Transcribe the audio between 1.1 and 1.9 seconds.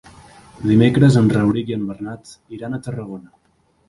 en Rauric i en